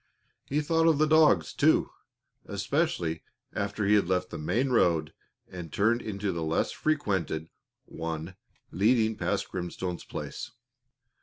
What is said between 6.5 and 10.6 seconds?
frequented one leading past Grimstone's place.